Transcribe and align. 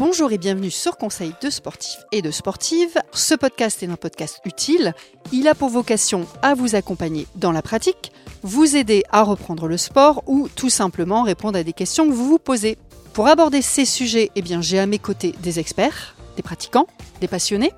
Bonjour 0.00 0.32
et 0.32 0.38
bienvenue 0.38 0.70
sur 0.70 0.96
Conseil 0.96 1.34
de 1.42 1.50
sportifs 1.50 2.00
et 2.10 2.22
de 2.22 2.30
sportives. 2.30 2.96
Ce 3.12 3.34
podcast 3.34 3.82
est 3.82 3.90
un 3.90 3.96
podcast 3.96 4.40
utile. 4.46 4.94
Il 5.30 5.46
a 5.46 5.54
pour 5.54 5.68
vocation 5.68 6.26
à 6.40 6.54
vous 6.54 6.74
accompagner 6.74 7.26
dans 7.34 7.52
la 7.52 7.60
pratique, 7.60 8.10
vous 8.42 8.76
aider 8.76 9.04
à 9.10 9.22
reprendre 9.22 9.68
le 9.68 9.76
sport 9.76 10.22
ou 10.26 10.48
tout 10.48 10.70
simplement 10.70 11.22
répondre 11.22 11.58
à 11.58 11.64
des 11.64 11.74
questions 11.74 12.06
que 12.06 12.14
vous 12.14 12.26
vous 12.26 12.38
posez. 12.38 12.78
Pour 13.12 13.28
aborder 13.28 13.60
ces 13.60 13.84
sujets, 13.84 14.30
eh 14.36 14.42
j'ai 14.62 14.78
à 14.78 14.86
mes 14.86 14.98
côtés 14.98 15.34
des 15.42 15.58
experts, 15.58 16.16
des 16.36 16.42
pratiquants, 16.42 16.86
des 17.20 17.28
passionnés. 17.28 17.74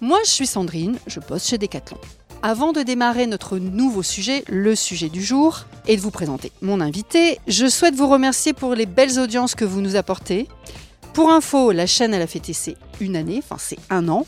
Moi, 0.00 0.18
je 0.24 0.30
suis 0.30 0.46
Sandrine, 0.46 0.96
je 1.06 1.20
bosse 1.20 1.46
chez 1.46 1.58
Decathlon. 1.58 1.98
Avant 2.42 2.72
de 2.72 2.80
démarrer 2.80 3.26
notre 3.26 3.58
nouveau 3.58 4.02
sujet, 4.02 4.44
le 4.48 4.74
sujet 4.74 5.10
du 5.10 5.22
jour, 5.22 5.66
et 5.86 5.96
de 5.96 6.00
vous 6.00 6.10
présenter 6.10 6.52
mon 6.62 6.80
invité, 6.80 7.38
je 7.46 7.66
souhaite 7.66 7.94
vous 7.94 8.08
remercier 8.08 8.54
pour 8.54 8.74
les 8.74 8.86
belles 8.86 9.18
audiences 9.18 9.54
que 9.54 9.66
vous 9.66 9.82
nous 9.82 9.96
apportez. 9.96 10.48
Pour 11.16 11.32
info, 11.32 11.72
la 11.72 11.86
chaîne 11.86 12.12
a 12.12 12.26
fêté 12.26 12.52
ses 12.52 12.76
une 13.00 13.16
année, 13.16 13.40
enfin 13.42 13.56
c'est 13.58 13.78
un 13.88 14.06
an. 14.10 14.26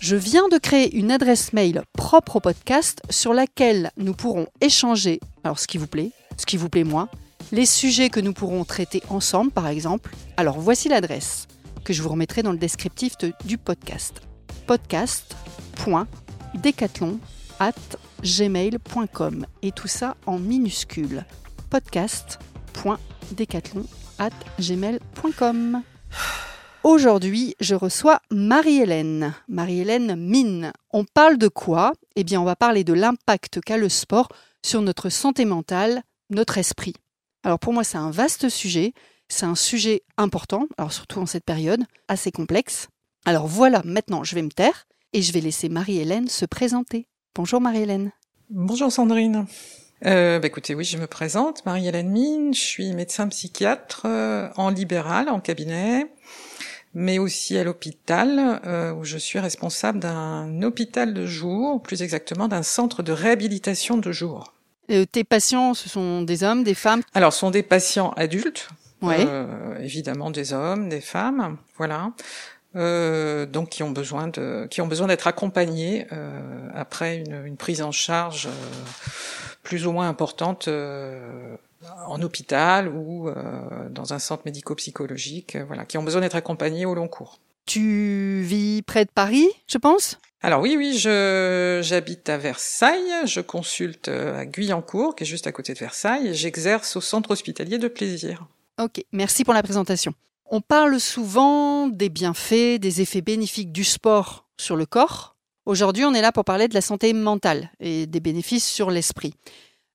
Je 0.00 0.16
viens 0.16 0.48
de 0.48 0.58
créer 0.58 0.92
une 0.96 1.12
adresse 1.12 1.52
mail 1.52 1.82
propre 1.96 2.34
au 2.36 2.40
podcast 2.40 3.00
sur 3.08 3.32
laquelle 3.32 3.92
nous 3.96 4.14
pourrons 4.14 4.48
échanger, 4.60 5.20
alors 5.44 5.60
ce 5.60 5.68
qui 5.68 5.78
vous 5.78 5.86
plaît, 5.86 6.10
ce 6.36 6.44
qui 6.44 6.56
vous 6.56 6.68
plaît 6.68 6.82
moins, 6.82 7.08
les 7.52 7.66
sujets 7.66 8.10
que 8.10 8.18
nous 8.18 8.32
pourrons 8.32 8.64
traiter 8.64 9.00
ensemble 9.10 9.52
par 9.52 9.68
exemple. 9.68 10.10
Alors 10.36 10.58
voici 10.58 10.88
l'adresse 10.88 11.46
que 11.84 11.92
je 11.92 12.02
vous 12.02 12.08
remettrai 12.08 12.42
dans 12.42 12.50
le 12.50 12.58
descriptif 12.58 13.16
de- 13.18 13.32
du 13.44 13.56
podcast. 13.56 14.20
podcast.decathlon 14.66 17.20
at 17.60 17.74
gmail.com 18.24 19.46
et 19.62 19.70
tout 19.70 19.86
ça 19.86 20.16
en 20.26 20.40
minuscule. 20.40 21.24
podcast.decathlon 21.70 23.86
at 24.18 24.30
gmail.com. 24.58 25.84
Aujourd'hui, 26.82 27.54
je 27.60 27.74
reçois 27.74 28.20
Marie-Hélène. 28.30 29.34
Marie-Hélène 29.48 30.16
Mine. 30.16 30.72
On 30.92 31.04
parle 31.04 31.38
de 31.38 31.48
quoi? 31.48 31.92
Eh 32.16 32.24
bien, 32.24 32.40
on 32.40 32.44
va 32.44 32.56
parler 32.56 32.84
de 32.84 32.92
l'impact 32.92 33.60
qu'a 33.60 33.76
le 33.76 33.88
sport 33.88 34.28
sur 34.62 34.82
notre 34.82 35.08
santé 35.08 35.44
mentale, 35.44 36.02
notre 36.30 36.58
esprit. 36.58 36.94
Alors 37.42 37.58
pour 37.58 37.72
moi, 37.72 37.84
c'est 37.84 37.98
un 37.98 38.10
vaste 38.10 38.48
sujet. 38.48 38.92
C'est 39.28 39.46
un 39.46 39.54
sujet 39.54 40.02
important, 40.16 40.66
alors 40.76 40.92
surtout 40.92 41.18
en 41.18 41.26
cette 41.26 41.44
période, 41.44 41.84
assez 42.08 42.30
complexe. 42.30 42.88
Alors 43.24 43.46
voilà, 43.46 43.80
maintenant 43.84 44.22
je 44.22 44.34
vais 44.34 44.42
me 44.42 44.50
taire 44.50 44.86
et 45.12 45.22
je 45.22 45.32
vais 45.32 45.40
laisser 45.40 45.68
Marie-Hélène 45.68 46.28
se 46.28 46.44
présenter. 46.44 47.08
Bonjour 47.34 47.60
Marie-Hélène. 47.60 48.12
Bonjour 48.50 48.92
Sandrine. 48.92 49.46
Euh, 50.06 50.38
bah 50.38 50.46
écoutez, 50.48 50.74
oui, 50.74 50.84
je 50.84 50.98
me 50.98 51.06
présente, 51.06 51.64
Marie-Hélène 51.64 52.10
Mine, 52.10 52.52
je 52.54 52.60
suis 52.60 52.92
médecin 52.92 53.26
psychiatre 53.28 54.02
euh, 54.04 54.48
en 54.56 54.68
libéral, 54.68 55.30
en 55.30 55.40
cabinet, 55.40 56.06
mais 56.92 57.18
aussi 57.18 57.56
à 57.56 57.64
l'hôpital, 57.64 58.60
euh, 58.66 58.92
où 58.92 59.04
je 59.04 59.16
suis 59.16 59.38
responsable 59.38 60.00
d'un 60.00 60.62
hôpital 60.62 61.14
de 61.14 61.24
jour, 61.24 61.82
plus 61.82 62.02
exactement 62.02 62.48
d'un 62.48 62.62
centre 62.62 63.02
de 63.02 63.12
réhabilitation 63.12 63.96
de 63.96 64.12
jour. 64.12 64.52
Euh, 64.90 65.06
tes 65.10 65.24
patients, 65.24 65.72
ce 65.72 65.88
sont 65.88 66.20
des 66.20 66.44
hommes, 66.44 66.64
des 66.64 66.74
femmes? 66.74 67.00
Alors, 67.14 67.32
ce 67.32 67.38
sont 67.40 67.50
des 67.50 67.62
patients 67.62 68.10
adultes, 68.16 68.68
Ouais. 69.00 69.24
euh, 69.26 69.78
évidemment 69.80 70.30
des 70.30 70.52
hommes, 70.52 70.90
des 70.90 71.00
femmes, 71.00 71.56
voilà. 71.78 72.12
Euh, 72.76 73.46
donc 73.46 73.68
qui 73.68 73.84
ont 73.84 73.92
besoin 73.92 74.26
de 74.26 74.66
qui 74.68 74.80
ont 74.80 74.88
besoin 74.88 75.06
d'être 75.06 75.28
accompagnés 75.28 76.08
euh, 76.10 76.68
après 76.74 77.18
une, 77.18 77.46
une 77.46 77.56
prise 77.56 77.82
en 77.82 77.92
charge 77.92 78.46
euh, 78.48 78.50
plus 79.64 79.86
ou 79.86 79.92
moins 79.92 80.08
importante 80.08 80.68
euh, 80.68 81.56
en 82.06 82.22
hôpital 82.22 82.88
ou 82.88 83.28
euh, 83.28 83.34
dans 83.90 84.12
un 84.12 84.20
centre 84.20 84.42
médico-psychologique, 84.44 85.56
euh, 85.56 85.64
voilà, 85.64 85.84
qui 85.84 85.98
ont 85.98 86.04
besoin 86.04 86.20
d'être 86.20 86.36
accompagnés 86.36 86.86
au 86.86 86.94
long 86.94 87.08
cours. 87.08 87.40
Tu 87.66 88.42
vis 88.42 88.82
près 88.82 89.06
de 89.06 89.10
Paris, 89.10 89.48
je 89.66 89.78
pense? 89.78 90.18
Alors 90.42 90.60
oui, 90.60 90.74
oui, 90.76 90.98
j'habite 90.98 92.28
à 92.28 92.36
Versailles, 92.36 93.26
je 93.26 93.40
consulte 93.40 94.08
à 94.08 94.44
Guyancourt, 94.44 95.16
qui 95.16 95.24
est 95.24 95.26
juste 95.26 95.46
à 95.46 95.52
côté 95.52 95.72
de 95.72 95.78
Versailles, 95.78 96.28
et 96.28 96.34
j'exerce 96.34 96.96
au 96.96 97.00
centre 97.00 97.30
hospitalier 97.30 97.78
de 97.78 97.88
plaisir. 97.88 98.46
Ok, 98.78 99.02
merci 99.12 99.42
pour 99.42 99.54
la 99.54 99.62
présentation. 99.62 100.12
On 100.50 100.60
parle 100.60 101.00
souvent 101.00 101.88
des 101.88 102.10
bienfaits, 102.10 102.78
des 102.78 103.00
effets 103.00 103.22
bénéfiques 103.22 103.72
du 103.72 103.84
sport 103.84 104.46
sur 104.58 104.76
le 104.76 104.84
corps. 104.84 105.33
Aujourd'hui, 105.66 106.04
on 106.04 106.12
est 106.12 106.20
là 106.20 106.30
pour 106.30 106.44
parler 106.44 106.68
de 106.68 106.74
la 106.74 106.82
santé 106.82 107.12
mentale 107.14 107.70
et 107.80 108.06
des 108.06 108.20
bénéfices 108.20 108.66
sur 108.66 108.90
l'esprit. 108.90 109.32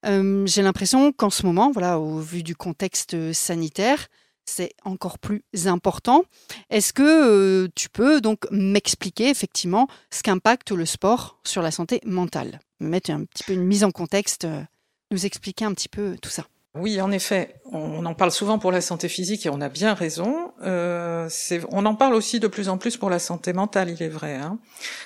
Euh, 0.05 0.45
J'ai 0.47 0.63
l'impression 0.63 1.11
qu'en 1.11 1.29
ce 1.29 1.45
moment, 1.45 1.71
voilà, 1.71 1.99
au 1.99 2.19
vu 2.19 2.41
du 2.41 2.55
contexte 2.55 3.33
sanitaire, 3.33 4.07
c'est 4.45 4.71
encore 4.83 5.19
plus 5.19 5.43
important. 5.65 6.23
Est-ce 6.71 6.91
que 6.91 7.03
euh, 7.03 7.67
tu 7.75 7.89
peux 7.89 8.19
donc 8.19 8.47
m'expliquer 8.49 9.29
effectivement 9.29 9.87
ce 10.09 10.23
qu'impacte 10.23 10.71
le 10.71 10.85
sport 10.85 11.39
sur 11.45 11.61
la 11.61 11.69
santé 11.69 12.01
mentale? 12.03 12.59
Mettre 12.79 13.11
un 13.11 13.25
petit 13.25 13.43
peu 13.43 13.53
une 13.53 13.65
mise 13.65 13.83
en 13.83 13.91
contexte, 13.91 14.45
euh, 14.45 14.63
nous 15.11 15.25
expliquer 15.25 15.65
un 15.65 15.73
petit 15.73 15.89
peu 15.89 16.17
tout 16.19 16.31
ça. 16.31 16.45
Oui, 16.75 17.01
en 17.01 17.09
effet, 17.09 17.55
on 17.65 18.05
en 18.05 18.13
parle 18.13 18.29
souvent 18.29 18.59
pour 18.59 18.71
la 18.71 18.81
santé 18.81 19.09
physique 19.09 19.47
et 19.47 19.49
on 19.49 19.59
a 19.59 19.69
bien 19.69 19.95
raison. 19.95 20.51
Euh, 20.61 21.27
on 21.71 21.85
en 21.87 21.95
parle 21.95 22.13
aussi 22.13 22.39
de 22.39 22.47
plus 22.47 22.69
en 22.69 22.77
plus 22.77 22.95
pour 22.95 23.09
la 23.09 23.17
santé 23.17 23.53
mentale, 23.53 23.89
il 23.89 24.03
est 24.03 24.09
vrai, 24.09 24.35
hein, 24.35 24.59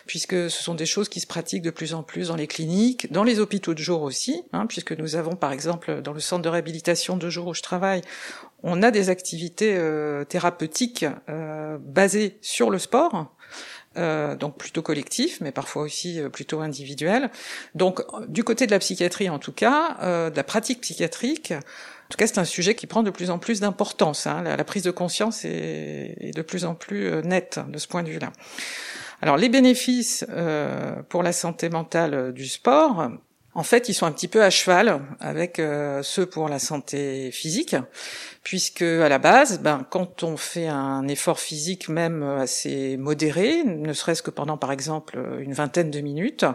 puisque 0.05 0.49
ce 0.49 0.61
sont 0.61 0.75
des 0.75 0.85
choses 0.85 1.07
qui 1.07 1.21
se 1.21 1.27
pratiquent 1.27 1.61
de 1.61 1.69
plus 1.69 1.93
en 1.93 2.03
plus 2.03 2.27
dans 2.27 2.35
les 2.35 2.47
cliniques, 2.47 3.09
dans 3.13 3.23
les 3.23 3.39
hôpitaux 3.39 3.73
de 3.73 3.79
jour 3.79 4.01
aussi, 4.01 4.43
hein, 4.51 4.65
puisque 4.67 4.91
nous 4.91 5.15
avons 5.15 5.37
par 5.37 5.53
exemple 5.53 6.01
dans 6.01 6.11
le 6.11 6.19
centre 6.19 6.41
de 6.41 6.49
réhabilitation 6.49 7.15
de 7.15 7.29
jour 7.29 7.47
où 7.47 7.53
je 7.53 7.61
travaille, 7.61 8.01
on 8.61 8.83
a 8.83 8.91
des 8.91 9.09
activités 9.09 9.73
euh, 9.77 10.25
thérapeutiques 10.25 11.05
euh, 11.29 11.77
basées 11.79 12.39
sur 12.41 12.71
le 12.71 12.77
sport. 12.77 13.33
Euh, 13.97 14.35
donc 14.35 14.57
plutôt 14.57 14.81
collectif, 14.81 15.39
mais 15.41 15.51
parfois 15.51 15.83
aussi 15.83 16.19
euh, 16.19 16.29
plutôt 16.29 16.61
individuel. 16.61 17.29
Donc 17.75 18.01
du 18.27 18.43
côté 18.43 18.65
de 18.65 18.71
la 18.71 18.79
psychiatrie 18.79 19.29
en 19.29 19.39
tout 19.39 19.51
cas, 19.51 19.97
euh, 20.01 20.29
de 20.29 20.35
la 20.35 20.43
pratique 20.43 20.81
psychiatrique, 20.81 21.51
en 21.51 22.09
tout 22.09 22.17
cas 22.17 22.27
c'est 22.27 22.39
un 22.39 22.45
sujet 22.45 22.75
qui 22.75 22.87
prend 22.87 23.03
de 23.03 23.11
plus 23.11 23.29
en 23.29 23.39
plus 23.39 23.59
d'importance. 23.59 24.27
Hein. 24.27 24.43
La, 24.43 24.63
prise 24.63 24.83
de 24.83 24.91
conscience 24.91 25.45
est, 25.45 26.17
est 26.19 26.35
de 26.35 26.41
plus 26.41 26.65
en 26.65 26.75
plus 26.75 27.07
euh, 27.07 27.21
nette 27.21 27.59
de 27.67 27.77
ce 27.77 27.87
point 27.87 28.03
de 28.03 28.09
vue-là. 28.09 28.31
Alors 29.21 29.37
les 29.37 29.49
bénéfices 29.49 30.25
euh, 30.29 30.95
pour 31.07 31.23
la 31.23 31.31
santé 31.31 31.69
mentale 31.69 32.33
du 32.33 32.47
sport, 32.47 33.09
en 33.55 33.63
fait, 33.63 33.87
ils 33.87 33.93
sont 33.93 34.07
un 34.07 34.11
petit 34.11 34.27
peu 34.27 34.43
à 34.43 34.49
cheval 34.49 35.01
avec 35.19 35.59
euh, 35.59 36.01
ceux 36.01 36.25
pour 36.25 36.49
la 36.49 36.57
santé 36.57 37.29
physique, 37.31 37.75
puisque 38.41 38.81
à 38.81 39.07
la 39.07 39.19
base, 39.19 39.59
ben, 39.59 39.85
quand 39.89 40.23
on 40.23 40.37
fait 40.37 40.67
un 40.67 41.07
effort 41.07 41.39
physique 41.39 41.87
même 41.87 42.23
assez 42.23 42.97
modéré, 42.97 43.63
ne 43.63 43.93
serait-ce 43.93 44.23
que 44.23 44.31
pendant 44.31 44.57
par 44.57 44.71
exemple 44.71 45.19
une 45.39 45.53
vingtaine 45.53 45.91
de 45.91 45.99
minutes, 45.99 46.45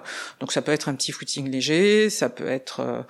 donc 0.41 0.51
ça 0.51 0.61
peut 0.61 0.73
être 0.73 0.89
un 0.89 0.95
petit 0.95 1.13
footing 1.13 1.49
léger, 1.49 2.11
ça 2.11 2.29
peut 2.29 2.49
être 2.49 2.81
euh, 2.81 3.03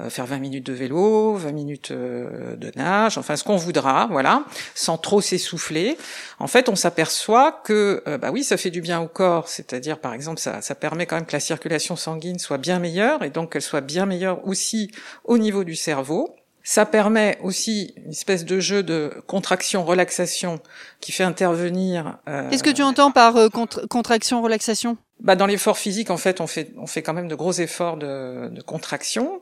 euh, 0.00 0.10
faire 0.10 0.26
20 0.26 0.38
minutes 0.38 0.66
de 0.66 0.72
vélo, 0.72 1.34
20 1.34 1.52
minutes 1.52 1.92
de 1.92 2.72
nage, 2.76 3.18
enfin 3.18 3.36
ce 3.36 3.44
qu'on 3.44 3.56
voudra, 3.56 4.08
voilà, 4.10 4.44
sans 4.74 4.98
trop 4.98 5.20
s'essouffler. 5.20 5.96
En 6.40 6.48
fait, 6.48 6.68
on 6.68 6.76
s'aperçoit 6.76 7.52
que, 7.64 8.02
bah 8.20 8.30
oui, 8.32 8.42
ça 8.42 8.56
fait 8.56 8.70
du 8.70 8.80
bien 8.80 9.00
au 9.00 9.08
corps, 9.08 9.48
c'est-à-dire 9.48 9.98
par 9.98 10.12
exemple, 10.12 10.40
ça, 10.40 10.60
ça 10.60 10.74
permet 10.74 11.06
quand 11.06 11.16
même 11.16 11.26
que 11.26 11.32
la 11.32 11.40
circulation 11.40 11.96
sanguine 11.96 12.38
soit 12.38 12.58
bien 12.58 12.78
meilleure 12.78 13.22
et 13.28 13.30
donc 13.30 13.52
qu'elle 13.52 13.62
soit 13.62 13.80
bien 13.80 14.04
meilleure 14.06 14.46
aussi 14.46 14.90
au 15.24 15.38
niveau 15.38 15.62
du 15.64 15.76
cerveau. 15.76 16.34
Ça 16.64 16.84
permet 16.84 17.38
aussi 17.42 17.94
une 18.04 18.10
espèce 18.10 18.44
de 18.44 18.60
jeu 18.60 18.82
de 18.82 19.12
contraction-relaxation 19.26 20.60
qui 21.00 21.12
fait 21.12 21.24
intervenir. 21.24 22.18
euh, 22.28 22.48
Qu'est-ce 22.50 22.62
que 22.62 22.70
tu 22.70 22.82
entends 22.82 23.10
par 23.10 23.36
euh, 23.36 23.48
contra- 23.48 23.86
contraction, 23.88 24.42
relaxation? 24.42 24.96
Bah, 25.20 25.34
dans 25.34 25.46
l'effort 25.46 25.78
physique, 25.78 26.10
en 26.10 26.16
fait, 26.16 26.40
on 26.40 26.46
fait 26.46 26.70
on 26.76 26.86
fait 26.86 27.02
quand 27.02 27.14
même 27.14 27.28
de 27.28 27.34
gros 27.34 27.52
efforts 27.52 27.96
de, 27.96 28.48
de 28.48 28.60
contraction 28.62 29.40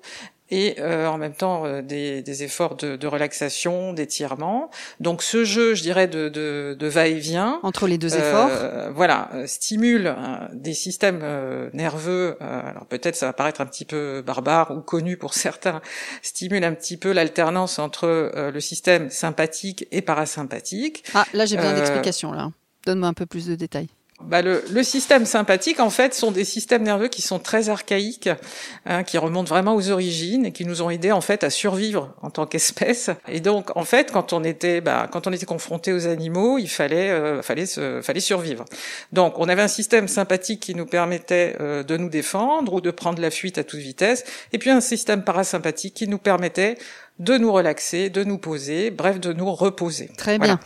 et 0.50 0.76
euh, 0.80 1.06
en 1.08 1.18
même 1.18 1.34
temps 1.34 1.64
euh, 1.66 1.82
des, 1.82 2.22
des 2.22 2.42
efforts 2.44 2.76
de, 2.76 2.96
de 2.96 3.06
relaxation, 3.06 3.92
d'étirement. 3.92 4.70
Donc 5.00 5.22
ce 5.22 5.44
jeu, 5.44 5.74
je 5.74 5.82
dirais, 5.82 6.06
de, 6.06 6.28
de, 6.28 6.76
de 6.78 6.86
va-et-vient. 6.86 7.58
entre 7.62 7.86
les 7.86 7.98
deux 7.98 8.14
euh, 8.14 8.18
efforts 8.18 8.92
voilà, 8.94 9.28
euh, 9.34 9.46
stimule 9.46 10.06
euh, 10.06 10.14
des 10.52 10.74
systèmes 10.74 11.20
euh, 11.22 11.68
nerveux. 11.72 12.36
euh, 12.40 12.60
alors 12.70 12.86
peut-être 12.86 13.16
ça 13.16 13.26
va 13.26 13.32
paraître 13.32 13.60
un 13.60 13.66
petit 13.66 13.84
peu 13.84 14.22
barbare 14.24 14.70
ou 14.70 14.80
connu 14.80 15.16
pour 15.16 15.34
certains. 15.46 15.80
Stimule 16.22 16.64
un 16.64 16.74
petit 16.74 16.96
peu 16.96 17.12
l'alternance 17.12 17.78
entre 17.78 18.06
euh, 18.06 18.50
le 18.50 18.60
système 18.60 19.10
sympathique 19.10 19.86
et 19.90 20.02
parasympathique. 20.02 21.04
Ah, 21.14 21.24
là 21.32 21.44
j'ai 21.46 21.56
besoin 21.56 21.74
d'explications 21.74 22.32
là. 22.32 22.50
Donne-moi 22.84 23.08
un 23.08 23.14
peu 23.14 23.26
plus 23.26 23.46
de 23.46 23.54
détails. 23.56 23.88
Bah, 24.22 24.40
le, 24.40 24.64
le 24.70 24.82
système 24.82 25.26
sympathique, 25.26 25.78
en 25.78 25.90
fait, 25.90 26.14
sont 26.14 26.30
des 26.30 26.46
systèmes 26.46 26.82
nerveux 26.82 27.08
qui 27.08 27.20
sont 27.20 27.38
très 27.38 27.68
archaïques, 27.68 28.30
hein, 28.86 29.04
qui 29.04 29.18
remontent 29.18 29.48
vraiment 29.48 29.74
aux 29.74 29.90
origines 29.90 30.46
et 30.46 30.52
qui 30.52 30.64
nous 30.64 30.80
ont 30.80 30.88
aidés 30.88 31.12
en 31.12 31.20
fait 31.20 31.44
à 31.44 31.50
survivre 31.50 32.14
en 32.22 32.30
tant 32.30 32.46
qu'espèce. 32.46 33.10
Et 33.28 33.40
donc, 33.40 33.76
en 33.76 33.84
fait, 33.84 34.10
quand 34.12 34.32
on 34.32 34.42
était, 34.42 34.80
bah, 34.80 35.06
quand 35.12 35.26
on 35.26 35.32
était 35.32 35.44
confronté 35.44 35.92
aux 35.92 36.06
animaux, 36.06 36.56
il 36.56 36.68
fallait, 36.68 37.10
euh, 37.10 37.42
fallait, 37.42 37.66
se, 37.66 38.00
fallait 38.00 38.20
survivre. 38.20 38.64
Donc, 39.12 39.38
on 39.38 39.50
avait 39.50 39.62
un 39.62 39.68
système 39.68 40.08
sympathique 40.08 40.60
qui 40.60 40.74
nous 40.74 40.86
permettait 40.86 41.54
euh, 41.60 41.82
de 41.82 41.98
nous 41.98 42.08
défendre 42.08 42.72
ou 42.72 42.80
de 42.80 42.90
prendre 42.90 43.20
la 43.20 43.30
fuite 43.30 43.58
à 43.58 43.64
toute 43.64 43.80
vitesse, 43.80 44.24
et 44.54 44.58
puis 44.58 44.70
un 44.70 44.80
système 44.80 45.24
parasympathique 45.24 45.92
qui 45.92 46.08
nous 46.08 46.18
permettait 46.18 46.78
de 47.18 47.38
nous 47.38 47.52
relaxer, 47.52 48.10
de 48.10 48.24
nous 48.24 48.38
poser, 48.38 48.90
bref, 48.90 49.20
de 49.20 49.32
nous 49.32 49.50
reposer. 49.52 50.10
Très 50.18 50.36
Voilà. 50.36 50.60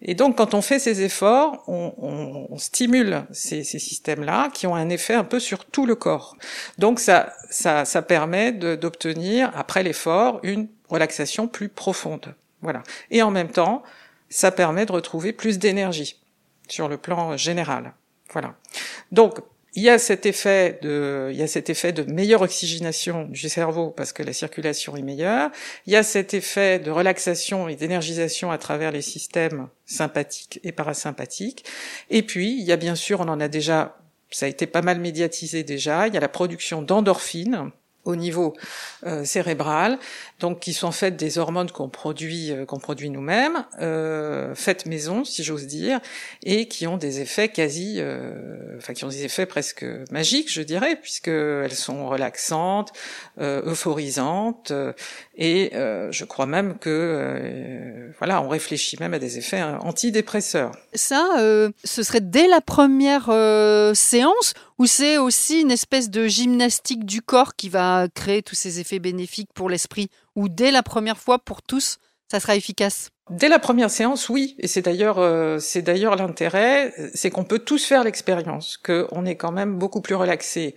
Et 0.00 0.14
donc, 0.14 0.36
quand 0.36 0.54
on 0.54 0.62
fait 0.62 0.78
ces 0.78 1.02
efforts, 1.02 1.64
on, 1.66 2.56
stimule 2.56 3.24
ces, 3.32 3.64
ces 3.64 3.78
systèmes-là 3.78 4.48
qui 4.52 4.66
ont 4.66 4.74
un 4.74 4.88
effet 4.88 5.14
un 5.14 5.24
peu 5.24 5.40
sur 5.40 5.64
tout 5.64 5.86
le 5.86 5.96
corps. 5.96 6.36
Donc, 6.78 7.00
ça, 7.00 7.32
ça, 7.50 7.84
ça 7.84 8.02
permet 8.02 8.52
d'obtenir, 8.52 9.50
après 9.56 9.82
l'effort, 9.82 10.40
une 10.42 10.68
relaxation 10.88 11.48
plus 11.48 11.68
profonde. 11.68 12.34
Voilà. 12.62 12.82
Et 13.10 13.22
en 13.22 13.30
même 13.30 13.50
temps, 13.50 13.82
ça 14.28 14.52
permet 14.52 14.86
de 14.86 14.92
retrouver 14.92 15.32
plus 15.32 15.58
d'énergie 15.58 16.20
sur 16.68 16.88
le 16.88 16.96
plan 16.96 17.36
général. 17.36 17.92
Voilà. 18.32 18.54
Donc, 19.10 19.40
il 19.78 19.82
y 19.82 19.90
a 19.90 19.98
cet 20.00 20.26
effet 20.26 20.80
de, 20.82 21.28
il 21.30 21.38
y 21.38 21.42
a 21.42 21.46
cet 21.46 21.70
effet 21.70 21.92
de 21.92 22.02
meilleure 22.02 22.42
oxygénation 22.42 23.28
du 23.28 23.48
cerveau 23.48 23.90
parce 23.90 24.12
que 24.12 24.24
la 24.24 24.32
circulation 24.32 24.96
est 24.96 25.02
meilleure. 25.02 25.52
Il 25.86 25.92
y 25.92 25.96
a 25.96 26.02
cet 26.02 26.34
effet 26.34 26.80
de 26.80 26.90
relaxation 26.90 27.68
et 27.68 27.76
d'énergisation 27.76 28.50
à 28.50 28.58
travers 28.58 28.90
les 28.90 29.02
systèmes 29.02 29.68
sympathiques 29.86 30.58
et 30.64 30.72
parasympathiques. 30.72 31.64
Et 32.10 32.22
puis, 32.22 32.58
il 32.58 32.64
y 32.64 32.72
a 32.72 32.76
bien 32.76 32.96
sûr, 32.96 33.20
on 33.20 33.28
en 33.28 33.38
a 33.38 33.46
déjà, 33.46 33.96
ça 34.32 34.46
a 34.46 34.48
été 34.48 34.66
pas 34.66 34.82
mal 34.82 34.98
médiatisé 34.98 35.62
déjà, 35.62 36.08
il 36.08 36.14
y 36.14 36.16
a 36.16 36.20
la 36.20 36.28
production 36.28 36.82
d'endorphines 36.82 37.70
au 38.08 38.16
niveau 38.16 38.54
euh, 39.06 39.24
cérébral, 39.24 39.98
donc 40.40 40.60
qui 40.60 40.72
sont 40.72 40.88
en 40.88 40.92
fait 40.92 41.14
des 41.14 41.36
hormones 41.36 41.70
qu'on 41.70 41.90
produit 41.90 42.52
euh, 42.52 42.64
qu'on 42.64 42.78
produit 42.78 43.10
nous-mêmes, 43.10 43.66
euh, 43.80 44.54
faites 44.54 44.86
maison 44.86 45.24
si 45.24 45.44
j'ose 45.44 45.66
dire, 45.66 46.00
et 46.42 46.68
qui 46.68 46.86
ont 46.86 46.96
des 46.96 47.20
effets 47.20 47.50
quasi, 47.50 47.96
euh, 47.98 48.78
enfin 48.78 48.94
qui 48.94 49.04
ont 49.04 49.08
des 49.08 49.24
effets 49.24 49.44
presque 49.44 49.84
magiques, 50.10 50.50
je 50.50 50.62
dirais, 50.62 50.96
puisque 51.00 51.28
elles 51.28 51.74
sont 51.74 52.08
relaxantes, 52.08 52.92
euh, 53.40 53.60
euphorisantes, 53.66 54.72
et 55.36 55.70
je 56.10 56.24
crois 56.24 56.46
même 56.46 56.78
que 56.78 58.10
voilà, 58.18 58.40
on 58.42 58.48
réfléchit 58.48 58.96
même 59.00 59.12
à 59.12 59.18
des 59.18 59.36
effets 59.36 59.62
antidépresseurs. 59.62 60.72
Ça, 60.94 61.24
ce 61.84 62.02
serait 62.02 62.20
dès 62.22 62.48
la 62.48 62.60
première 62.60 63.26
séance 63.94 64.54
ou 64.78 64.86
c'est 64.86 65.18
aussi 65.18 65.60
une 65.60 65.70
espèce 65.70 66.08
de 66.08 66.26
gymnastique 66.26 67.04
du 67.04 67.20
corps 67.20 67.56
qui 67.56 67.68
va 67.68 68.06
créer 68.14 68.42
tous 68.42 68.54
ces 68.54 68.78
effets 68.78 69.00
bénéfiques 69.00 69.50
pour 69.52 69.68
l'esprit 69.68 70.08
Ou 70.36 70.48
dès 70.48 70.70
la 70.70 70.82
première 70.82 71.18
fois, 71.18 71.38
pour 71.40 71.62
tous, 71.62 71.98
ça 72.30 72.38
sera 72.38 72.54
efficace? 72.54 73.10
Dès 73.30 73.48
la 73.48 73.58
première 73.58 73.90
séance, 73.90 74.28
oui, 74.28 74.56
et 74.58 74.66
c'est 74.66 74.80
d'ailleurs 74.80 75.18
euh, 75.18 75.58
c'est 75.58 75.82
d'ailleurs 75.82 76.16
l'intérêt, 76.16 76.94
c'est 77.12 77.28
qu'on 77.28 77.44
peut 77.44 77.58
tous 77.58 77.84
faire 77.84 78.02
l'expérience, 78.02 78.78
qu'on 78.78 79.26
est 79.26 79.34
quand 79.34 79.52
même 79.52 79.76
beaucoup 79.76 80.00
plus 80.00 80.14
relaxé, 80.14 80.74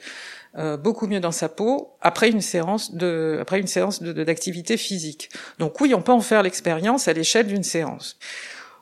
euh, 0.57 0.75
beaucoup 0.75 1.07
mieux 1.07 1.21
dans 1.21 1.31
sa 1.31 1.47
peau 1.47 1.95
après 2.01 2.29
une 2.29 2.41
séance 2.41 2.93
de 2.93 3.37
après 3.39 3.59
une 3.59 3.67
séance 3.67 4.03
de 4.03 4.11
d'activité 4.23 4.75
physique. 4.75 5.29
Donc 5.59 5.79
oui, 5.79 5.93
on 5.93 6.01
peut 6.01 6.11
en 6.11 6.19
faire 6.19 6.43
l'expérience 6.43 7.07
à 7.07 7.13
l'échelle 7.13 7.47
d'une 7.47 7.63
séance. 7.63 8.17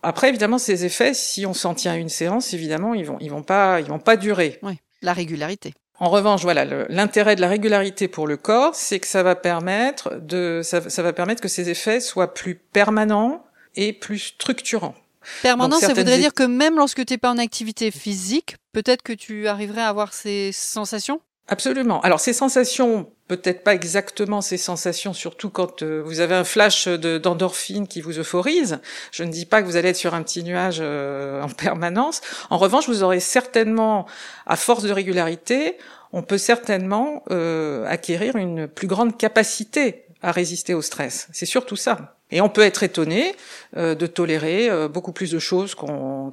Après, 0.02 0.30
évidemment, 0.30 0.58
ces 0.58 0.86
effets, 0.86 1.14
si 1.14 1.46
on 1.46 1.54
s'en 1.54 1.76
tient 1.76 1.92
à 1.92 1.98
une 1.98 2.10
séance, 2.10 2.54
évidemment, 2.54 2.96
ils 2.96 3.06
vont 3.06 3.18
ils 3.20 3.30
vont 3.30 3.44
pas 3.44 3.82
ils 3.82 3.88
vont 3.88 4.00
pas 4.00 4.18
durer. 4.18 4.58
Oui 4.64 4.80
la 5.02 5.14
régularité. 5.14 5.74
En 6.00 6.10
revanche, 6.10 6.44
voilà, 6.44 6.66
l'intérêt 6.88 7.36
de 7.36 7.42
la 7.42 7.50
régularité 7.50 8.08
pour 8.08 8.26
le 8.26 8.38
corps, 8.38 8.74
c'est 8.74 9.00
que 9.00 9.08
ça 9.08 9.22
va 9.22 9.36
permettre 9.36 10.16
de, 10.16 10.62
ça, 10.64 10.80
va 10.80 11.14
permettre 11.14 11.42
que 11.42 11.50
ces 11.50 11.70
effets 11.70 12.00
soient 12.00 12.34
plus 12.34 12.56
permanents 12.56 13.46
et 13.76 13.92
plus 13.92 14.20
structurants. 14.20 14.96
Permanent, 15.42 15.78
ça 15.78 15.94
voudrait 15.94 16.18
dire 16.18 16.34
que 16.34 16.44
même 16.44 16.78
lorsque 16.78 17.06
tu 17.06 17.14
n'es 17.14 17.18
pas 17.18 17.30
en 17.30 17.38
activité 17.38 17.92
physique, 17.92 18.56
peut-être 18.72 19.02
que 19.02 19.12
tu 19.12 19.50
arriverais 19.50 19.82
à 19.82 19.90
avoir 19.90 20.14
ces 20.14 20.52
sensations? 20.54 21.20
Absolument. 21.52 22.00
Alors 22.02 22.20
ces 22.20 22.34
sensations, 22.34 23.12
peut-être 23.28 23.64
pas 23.64 23.74
exactement 23.74 24.40
ces 24.40 24.58
sensations, 24.58 25.14
surtout 25.14 25.50
quand 25.50 25.82
euh, 25.82 26.00
vous 26.06 26.20
avez 26.20 26.36
un 26.36 26.44
flash 26.44 26.88
d'endorphine 26.88 27.88
qui 27.88 28.02
vous 28.02 28.20
euphorise. 28.20 28.80
Je 29.12 29.24
ne 29.24 29.32
dis 29.32 29.48
pas 29.48 29.62
que 29.62 29.68
vous 29.68 29.76
allez 29.76 29.90
être 29.90 29.96
sur 29.96 30.14
un 30.14 30.22
petit 30.22 30.44
nuage 30.44 30.78
euh, 30.80 31.42
en 31.42 31.50
permanence. 31.50 32.22
En 32.52 32.60
revanche, 32.60 32.88
vous 32.88 33.02
aurez 33.02 33.20
certainement, 33.20 34.06
à 34.46 34.56
force 34.56 34.84
de 34.84 34.92
régularité, 34.92 35.78
on 36.14 36.22
peut 36.22 36.38
certainement 36.38 37.24
euh, 37.32 37.84
acquérir 37.88 38.36
une 38.36 38.68
plus 38.68 38.88
grande 38.88 39.18
capacité 39.18 40.06
à 40.22 40.32
résister 40.32 40.76
au 40.76 40.84
stress. 40.84 41.30
C'est 41.32 41.48
surtout 41.48 41.76
ça. 41.76 42.19
Et 42.32 42.42
on 42.42 42.50
peut 42.50 42.62
être 42.62 42.84
étonné 42.84 43.36
euh, 43.78 43.96
de 43.96 44.08
tolérer 44.08 44.70
euh, 44.70 44.88
beaucoup 44.88 45.12
plus 45.12 45.32
de 45.32 45.40
choses 45.40 45.76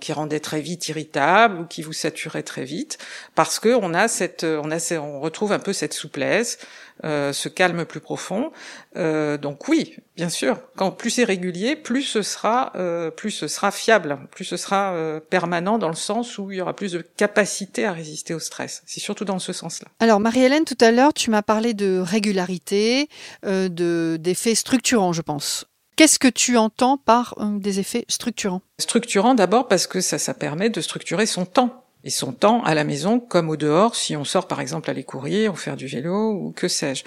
qui 0.01 0.13
rendaient 0.13 0.41
très 0.41 0.61
vite 0.61 0.89
irritable 0.89 1.61
ou 1.61 1.65
qui 1.65 1.83
vous 1.83 1.93
saturaient 1.93 2.43
très 2.43 2.65
vite, 2.65 2.99
parce 3.35 3.59
que 3.59 3.75
on 3.75 3.95
a 3.95 4.09
cette, 4.09 4.45
on 4.45 4.71
a, 4.71 4.99
on 4.99 5.21
retrouve 5.21 5.53
un 5.53 5.59
peu 5.59 5.73
cette 5.73 5.95
souplesse, 5.95 6.59
euh, 7.05 7.35
ce 7.35 7.51
calme 7.51 7.85
plus 7.85 8.01
profond. 8.01 8.53
Euh, 8.97 9.37
donc 9.37 9.69
oui, 9.69 9.97
bien 10.17 10.31
sûr, 10.31 10.59
quand 10.77 10.91
plus 10.91 11.11
c'est 11.11 11.25
régulier, 11.25 11.77
plus 11.77 12.03
ce 12.03 12.23
sera, 12.23 12.73
euh, 12.77 13.11
plus 13.11 13.31
ce 13.31 13.49
sera 13.49 13.71
fiable, 13.71 14.19
plus 14.31 14.47
ce 14.47 14.57
sera 14.57 14.95
permanent 15.29 15.77
dans 15.77 15.91
le 15.91 15.95
sens 15.95 16.39
où 16.39 16.51
il 16.51 16.59
y 16.59 16.61
aura 16.63 16.75
plus 16.75 16.93
de 16.93 17.05
capacité 17.17 17.85
à 17.85 17.93
résister 17.93 18.33
au 18.33 18.39
stress. 18.39 18.83
C'est 18.87 19.01
surtout 19.01 19.27
dans 19.27 19.39
ce 19.39 19.53
sens-là. 19.53 19.89
Alors 20.01 20.21
Marie-Hélène, 20.21 20.65
tout 20.65 20.79
à 20.81 20.91
l'heure, 20.91 21.13
tu 21.13 21.31
m'as 21.31 21.43
parlé 21.43 21.75
de 21.75 21.99
régularité, 21.99 23.09
de 23.43 24.17
d'effets 24.19 24.55
structurants, 24.55 25.13
je 25.13 25.23
pense. 25.23 25.67
Qu'est-ce 25.97 26.19
que 26.19 26.29
tu 26.29 26.59
entends 26.59 26.99
par 26.99 27.35
des 27.41 27.81
effets 27.81 28.05
structurants? 28.09 28.61
Structurant 28.79 29.35
d'abord 29.35 29.67
parce 29.67 29.87
que 29.87 30.03
ça, 30.03 30.19
ça 30.19 30.35
permet 30.35 30.69
de 30.69 30.83
structurer 30.83 31.25
son 31.25 31.47
temps 31.47 31.85
et 32.05 32.11
son 32.11 32.33
temps 32.33 32.63
à 32.65 32.75
la 32.75 32.85
maison 32.85 33.19
comme 33.19 33.49
au 33.49 33.57
dehors 33.57 33.97
si 33.97 34.15
on 34.15 34.25
sort 34.25 34.47
par 34.47 34.61
exemple 34.61 34.91
aller 34.91 35.03
courir 35.03 35.55
ou 35.55 35.57
faire 35.57 35.77
du 35.77 35.87
vélo 35.87 36.33
ou 36.33 36.53
que 36.53 36.69
sais-je. 36.69 37.03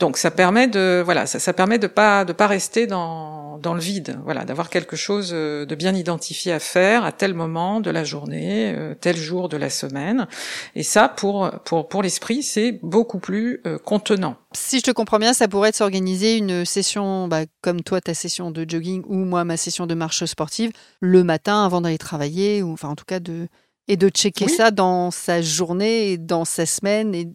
Donc 0.00 0.18
ça 0.18 0.30
permet 0.30 0.66
de 0.66 1.02
voilà 1.04 1.26
ça, 1.26 1.38
ça 1.38 1.52
permet 1.52 1.78
de 1.78 1.86
pas 1.86 2.24
de 2.24 2.32
pas 2.32 2.48
rester 2.48 2.86
dans 2.86 3.41
dans 3.58 3.74
le 3.74 3.80
vide 3.80 4.18
voilà 4.24 4.44
d'avoir 4.44 4.70
quelque 4.70 4.96
chose 4.96 5.30
euh, 5.32 5.66
de 5.66 5.74
bien 5.74 5.94
identifié 5.94 6.52
à 6.52 6.58
faire 6.58 7.04
à 7.04 7.12
tel 7.12 7.34
moment 7.34 7.80
de 7.80 7.90
la 7.90 8.04
journée 8.04 8.74
euh, 8.76 8.94
tel 8.94 9.16
jour 9.16 9.48
de 9.48 9.56
la 9.56 9.70
semaine 9.70 10.26
et 10.74 10.82
ça 10.82 11.08
pour 11.08 11.50
pour 11.64 11.88
pour 11.88 12.02
l'esprit 12.02 12.42
c'est 12.42 12.78
beaucoup 12.82 13.18
plus 13.18 13.60
euh, 13.66 13.78
contenant. 13.78 14.36
Si 14.52 14.78
je 14.78 14.84
te 14.84 14.90
comprends 14.90 15.18
bien 15.18 15.32
ça 15.32 15.48
pourrait 15.48 15.70
être 15.70 15.76
s'organiser 15.76 16.36
une 16.36 16.64
session 16.64 17.28
bah, 17.28 17.42
comme 17.62 17.82
toi 17.82 18.00
ta 18.00 18.14
session 18.14 18.50
de 18.50 18.64
jogging 18.68 19.02
ou 19.06 19.16
moi 19.16 19.44
ma 19.44 19.56
session 19.56 19.86
de 19.86 19.94
marche 19.94 20.24
sportive 20.24 20.72
le 21.00 21.24
matin 21.24 21.64
avant 21.64 21.80
d'aller 21.80 21.98
travailler 21.98 22.62
ou 22.62 22.72
enfin 22.72 22.88
en 22.88 22.96
tout 22.96 23.04
cas 23.06 23.20
de 23.20 23.48
et 23.88 23.96
de 23.96 24.08
checker 24.08 24.48
ça 24.48 24.70
dans 24.70 25.10
sa 25.10 25.42
journée 25.42 26.12
et 26.12 26.18
dans 26.18 26.44
sa 26.44 26.66
semaine. 26.66 27.14
Et, 27.14 27.28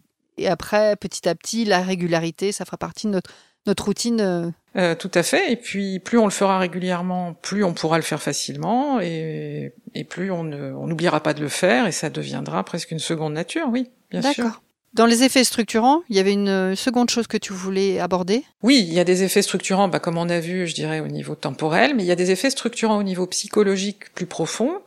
après, 0.46 0.94
petit 0.96 1.28
à 1.28 1.34
petit, 1.34 1.64
la 1.64 1.80
régularité, 1.80 2.52
ça 2.52 2.64
fera 2.64 2.76
partie 2.76 3.08
de 3.08 3.12
notre, 3.12 3.30
notre 3.68 3.84
routine. 3.84 4.20
Euh. 4.20 4.50
Euh, 4.76 4.94
tout 4.94 5.10
à 5.14 5.22
fait. 5.22 5.52
Et 5.52 5.56
puis, 5.56 5.98
plus 5.98 6.18
on 6.18 6.24
le 6.24 6.30
fera 6.30 6.58
régulièrement, 6.58 7.34
plus 7.34 7.64
on 7.64 7.72
pourra 7.72 7.96
le 7.96 8.02
faire 8.02 8.20
facilement 8.20 9.00
et, 9.00 9.72
et 9.94 10.04
plus 10.04 10.30
on 10.30 10.44
n'oubliera 10.44 11.20
pas 11.20 11.34
de 11.34 11.40
le 11.40 11.48
faire 11.48 11.86
et 11.86 11.92
ça 11.92 12.10
deviendra 12.10 12.64
presque 12.64 12.90
une 12.90 12.98
seconde 12.98 13.32
nature, 13.32 13.68
oui, 13.70 13.90
bien 14.10 14.22
sûr. 14.22 14.44
D'accord. 14.44 14.62
Dans 14.94 15.04
les 15.04 15.22
effets 15.22 15.44
structurants, 15.44 16.00
il 16.08 16.16
y 16.16 16.18
avait 16.18 16.32
une 16.32 16.74
seconde 16.74 17.10
chose 17.10 17.26
que 17.26 17.36
tu 17.36 17.52
voulais 17.52 18.00
aborder? 18.00 18.42
Oui, 18.62 18.84
il 18.88 18.94
y 18.94 18.98
a 18.98 19.04
des 19.04 19.22
effets 19.22 19.42
structurants, 19.42 19.86
bah, 19.86 20.00
comme 20.00 20.16
on 20.16 20.30
a 20.30 20.40
vu, 20.40 20.66
je 20.66 20.74
dirais, 20.74 21.00
au 21.00 21.08
niveau 21.08 21.34
temporel, 21.34 21.94
mais 21.94 22.04
il 22.04 22.06
y 22.06 22.10
a 22.10 22.16
des 22.16 22.30
effets 22.30 22.48
structurants 22.48 22.96
au 22.96 23.02
niveau 23.02 23.26
psychologique 23.26 24.12
plus 24.14 24.24
profond. 24.26 24.80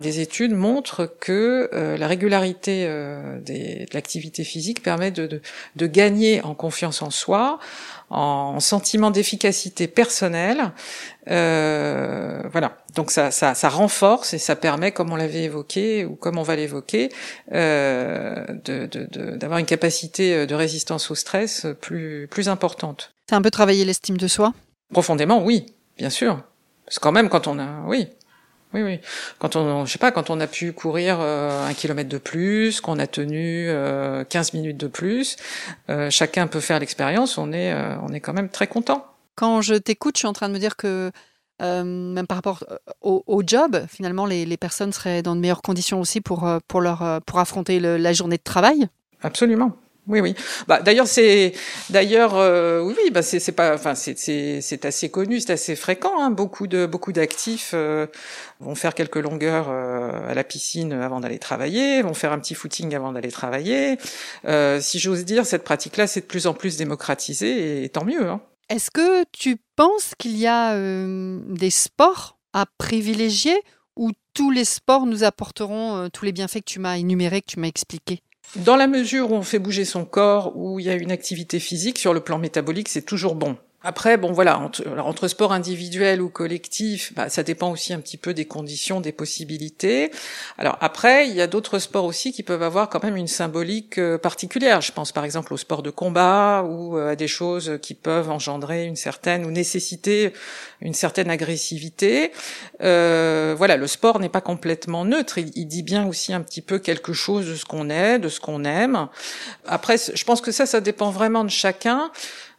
Des 0.00 0.20
études 0.20 0.52
montrent 0.52 1.04
que 1.04 1.68
euh, 1.74 1.96
la 1.98 2.06
régularité 2.06 2.86
euh, 2.86 3.40
des, 3.40 3.86
de 3.86 3.92
l'activité 3.92 4.44
physique 4.44 4.82
permet 4.82 5.10
de, 5.10 5.26
de, 5.26 5.42
de, 5.76 5.86
gagner 5.86 6.42
en 6.42 6.54
confiance 6.54 7.02
en 7.02 7.10
soi, 7.10 7.58
en 8.10 8.58
sentiment 8.60 9.10
d'efficacité 9.10 9.86
personnelle. 9.86 10.72
Euh, 11.30 12.42
voilà. 12.50 12.76
Donc 12.94 13.10
ça, 13.10 13.30
ça, 13.30 13.54
ça, 13.54 13.68
renforce 13.68 14.34
et 14.34 14.38
ça 14.38 14.56
permet, 14.56 14.92
comme 14.92 15.12
on 15.12 15.16
l'avait 15.16 15.44
évoqué 15.44 16.04
ou 16.04 16.16
comme 16.16 16.36
on 16.36 16.42
va 16.42 16.56
l'évoquer, 16.56 17.10
euh, 17.52 18.44
d'avoir 19.36 19.58
une 19.58 19.66
capacité 19.66 20.46
de 20.46 20.54
résistance 20.54 21.10
au 21.10 21.14
stress 21.14 21.66
plus, 21.80 22.26
plus 22.28 22.48
importante. 22.48 23.12
C'est 23.28 23.36
un 23.36 23.42
peu 23.42 23.50
travailler 23.50 23.84
l'estime 23.84 24.16
de 24.16 24.26
soi? 24.26 24.52
Profondément, 24.92 25.44
oui, 25.44 25.66
bien 25.96 26.10
sûr. 26.10 26.42
Parce 26.84 26.98
que 26.98 27.02
quand 27.02 27.12
même, 27.12 27.28
quand 27.28 27.46
on 27.46 27.60
a, 27.60 27.84
oui, 27.86 28.08
oui, 28.72 28.82
oui. 28.82 29.00
Quand 29.38 29.56
on, 29.56 29.84
je 29.84 29.92
sais 29.92 29.98
pas, 29.98 30.12
quand 30.12 30.30
on 30.30 30.38
a 30.40 30.46
pu 30.46 30.72
courir 30.72 31.18
euh, 31.20 31.66
un 31.66 31.74
kilomètre 31.74 32.08
de 32.08 32.18
plus, 32.18 32.80
qu'on 32.80 32.98
a 32.98 33.06
tenu 33.06 33.68
euh, 33.68 34.22
15 34.24 34.52
minutes 34.52 34.76
de 34.76 34.86
plus, 34.86 35.36
euh, 35.88 36.08
chacun 36.10 36.46
peut 36.46 36.60
faire 36.60 36.78
l'expérience. 36.78 37.36
On 37.36 37.52
est, 37.52 37.72
euh, 37.72 37.96
on 38.02 38.12
est 38.12 38.20
quand 38.20 38.32
même 38.32 38.48
très 38.48 38.68
content. 38.68 39.06
Quand 39.34 39.60
je 39.60 39.74
t'écoute, 39.74 40.16
je 40.16 40.20
suis 40.20 40.28
en 40.28 40.32
train 40.32 40.48
de 40.48 40.54
me 40.54 40.58
dire 40.58 40.76
que 40.76 41.10
même 41.62 42.26
par 42.26 42.38
rapport 42.38 42.64
au, 43.02 43.22
au 43.26 43.42
job, 43.46 43.84
finalement, 43.86 44.24
les, 44.24 44.46
les, 44.46 44.56
personnes 44.56 44.94
seraient 44.94 45.22
dans 45.22 45.36
de 45.36 45.42
meilleures 45.42 45.60
conditions 45.60 46.00
aussi 46.00 46.22
pour 46.22 46.48
pour 46.66 46.80
leur 46.80 47.20
pour 47.26 47.38
affronter 47.38 47.80
le, 47.80 47.98
la 47.98 48.14
journée 48.14 48.38
de 48.38 48.42
travail? 48.42 48.88
Absolument. 49.22 49.76
Oui, 50.10 50.20
oui. 50.20 50.34
Bah, 50.66 50.82
d'ailleurs, 50.82 51.06
c'est, 51.06 51.52
d'ailleurs, 51.88 52.34
euh, 52.34 52.80
oui, 52.80 52.96
bah, 53.12 53.22
c'est, 53.22 53.38
assez 53.60 55.08
connu, 55.08 55.38
c'est 55.40 55.52
assez 55.52 55.76
fréquent. 55.76 56.20
Hein. 56.20 56.32
Beaucoup 56.32 56.66
d'actifs 56.66 57.70
euh, 57.74 58.08
vont 58.58 58.74
faire 58.74 58.94
quelques 58.96 59.16
longueurs 59.16 59.68
euh, 59.70 60.28
à 60.28 60.34
la 60.34 60.42
piscine 60.42 60.92
avant 60.92 61.20
d'aller 61.20 61.38
travailler, 61.38 62.02
vont 62.02 62.14
faire 62.14 62.32
un 62.32 62.40
petit 62.40 62.56
footing 62.56 62.92
avant 62.96 63.12
d'aller 63.12 63.30
travailler. 63.30 63.98
si 64.80 64.98
j'ose 64.98 65.24
dire, 65.24 65.46
cette 65.46 65.62
pratique-là, 65.62 66.08
c'est 66.08 66.22
de 66.22 66.26
plus 66.26 66.48
en 66.48 66.54
plus 66.54 66.76
démocratisé, 66.76 67.84
et, 67.84 67.88
tant 67.88 68.04
mieux. 68.04 68.28
Hein. 68.28 68.40
Est-ce 68.68 68.90
que 68.90 69.24
tu 69.30 69.58
penses 69.76 70.14
qu'il 70.18 70.36
y 70.36 70.48
a 70.48 70.74
des 70.76 71.70
sports 71.70 72.38
à 72.52 72.66
privilégier 72.78 73.56
ou 73.94 74.10
tous 74.34 74.50
les 74.50 74.64
sports 74.64 75.06
nous 75.06 75.22
apporteront 75.22 76.08
tous 76.12 76.24
les 76.24 76.32
bienfaits 76.32 76.58
que 76.58 76.72
tu 76.72 76.80
m'as 76.80 76.96
énumérés, 76.96 77.42
que 77.42 77.52
tu 77.52 77.60
m'as 77.60 77.68
expliqués? 77.68 78.22
Dans 78.56 78.76
la 78.76 78.88
mesure 78.88 79.30
où 79.30 79.34
on 79.34 79.42
fait 79.42 79.60
bouger 79.60 79.84
son 79.84 80.04
corps, 80.04 80.56
où 80.56 80.80
il 80.80 80.86
y 80.86 80.90
a 80.90 80.94
une 80.94 81.12
activité 81.12 81.60
physique, 81.60 81.98
sur 81.98 82.12
le 82.12 82.20
plan 82.20 82.38
métabolique, 82.38 82.88
c'est 82.88 83.02
toujours 83.02 83.36
bon. 83.36 83.56
Après, 83.82 84.18
bon 84.18 84.30
voilà, 84.32 84.58
entre, 84.58 84.86
entre 84.98 85.26
sport 85.26 85.52
individuel 85.52 86.20
ou 86.20 86.28
collectif, 86.28 87.14
bah, 87.14 87.30
ça 87.30 87.42
dépend 87.42 87.70
aussi 87.70 87.94
un 87.94 88.00
petit 88.00 88.18
peu 88.18 88.34
des 88.34 88.44
conditions, 88.44 89.00
des 89.00 89.12
possibilités. 89.12 90.10
Alors 90.58 90.76
après, 90.82 91.26
il 91.28 91.34
y 91.34 91.40
a 91.40 91.46
d'autres 91.46 91.78
sports 91.78 92.04
aussi 92.04 92.30
qui 92.30 92.42
peuvent 92.42 92.62
avoir 92.62 92.90
quand 92.90 93.02
même 93.02 93.16
une 93.16 93.26
symbolique 93.26 93.96
euh, 93.96 94.18
particulière. 94.18 94.82
Je 94.82 94.92
pense 94.92 95.12
par 95.12 95.24
exemple 95.24 95.54
au 95.54 95.56
sport 95.56 95.82
de 95.82 95.88
combat 95.88 96.62
ou 96.68 96.98
euh, 96.98 97.12
à 97.12 97.16
des 97.16 97.26
choses 97.26 97.78
qui 97.80 97.94
peuvent 97.94 98.30
engendrer 98.30 98.84
une 98.84 98.96
certaine 98.96 99.46
ou 99.46 99.50
nécessiter 99.50 100.34
une 100.82 100.92
certaine 100.92 101.30
agressivité. 101.30 102.32
Euh, 102.82 103.54
voilà, 103.56 103.78
le 103.78 103.86
sport 103.86 104.20
n'est 104.20 104.28
pas 104.28 104.42
complètement 104.42 105.06
neutre. 105.06 105.38
Il, 105.38 105.52
il, 105.54 105.64
dit 105.64 105.82
bien 105.82 106.06
aussi 106.06 106.34
un 106.34 106.42
petit 106.42 106.60
peu 106.60 106.78
quelque 106.78 107.14
chose 107.14 107.46
de 107.46 107.54
ce 107.54 107.64
qu'on 107.64 107.88
est, 107.88 108.18
de 108.18 108.28
ce 108.28 108.40
qu'on 108.40 108.64
aime. 108.64 109.08
Après, 109.66 109.96
je 109.96 110.24
pense 110.24 110.42
que 110.42 110.52
ça, 110.52 110.66
ça 110.66 110.82
dépend 110.82 111.10
vraiment 111.10 111.44
de 111.44 111.50
chacun. 111.50 112.10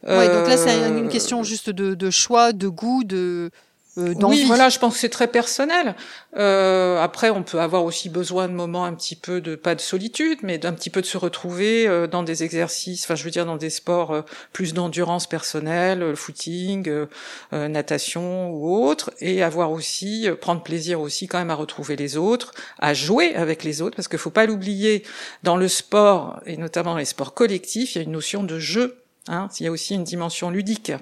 Oui, 0.06 0.26
donc 0.28 0.48
là, 0.48 0.56
c'est 0.56 0.88
une 0.88 1.08
question 1.08 1.42
juste 1.42 1.70
de, 1.70 1.94
de 1.94 2.10
choix, 2.10 2.52
de 2.52 2.68
goût, 2.68 3.04
de 3.04 3.50
euh, 3.98 4.14
oui, 4.22 4.44
voilà, 4.46 4.70
je 4.70 4.78
pense 4.78 4.94
que 4.94 5.00
c'est 5.00 5.10
très 5.10 5.28
personnel. 5.28 5.94
Euh, 6.38 6.98
après, 7.02 7.28
on 7.28 7.42
peut 7.42 7.60
avoir 7.60 7.84
aussi 7.84 8.08
besoin 8.08 8.48
de 8.48 8.54
moments 8.54 8.86
un 8.86 8.94
petit 8.94 9.16
peu 9.16 9.42
de 9.42 9.54
pas 9.54 9.74
de 9.74 9.82
solitude, 9.82 10.38
mais 10.42 10.56
d'un 10.56 10.72
petit 10.72 10.88
peu 10.88 11.02
de 11.02 11.06
se 11.06 11.18
retrouver 11.18 11.86
euh, 11.86 12.06
dans 12.06 12.22
des 12.22 12.42
exercices, 12.42 13.04
enfin, 13.04 13.16
je 13.16 13.24
veux 13.24 13.30
dire 13.30 13.44
dans 13.44 13.58
des 13.58 13.68
sports 13.68 14.12
euh, 14.12 14.22
plus 14.54 14.72
d'endurance 14.72 15.26
personnelle, 15.26 15.98
le 15.98 16.14
footing, 16.14 16.88
euh, 16.88 17.68
natation 17.68 18.50
ou 18.50 18.82
autre, 18.82 19.12
et 19.20 19.42
avoir 19.42 19.70
aussi 19.70 20.26
prendre 20.40 20.62
plaisir 20.62 20.98
aussi 21.00 21.26
quand 21.26 21.38
même 21.38 21.50
à 21.50 21.54
retrouver 21.54 21.94
les 21.96 22.16
autres, 22.16 22.52
à 22.78 22.94
jouer 22.94 23.34
avec 23.34 23.62
les 23.62 23.82
autres, 23.82 23.96
parce 23.96 24.08
qu'il 24.08 24.18
faut 24.18 24.30
pas 24.30 24.46
l'oublier. 24.46 25.02
Dans 25.42 25.56
le 25.58 25.68
sport 25.68 26.40
et 26.46 26.56
notamment 26.56 26.96
les 26.96 27.04
sports 27.04 27.34
collectifs, 27.34 27.94
il 27.94 27.98
y 27.98 28.00
a 28.00 28.04
une 28.04 28.12
notion 28.12 28.42
de 28.42 28.58
jeu 28.58 29.01
Hein, 29.28 29.48
il 29.60 29.64
y 29.64 29.66
a 29.68 29.70
aussi 29.70 29.94
une 29.94 30.02
dimension 30.02 30.50
ludique. 30.50 30.92